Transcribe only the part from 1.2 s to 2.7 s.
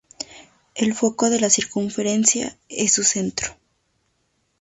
de la circunferencia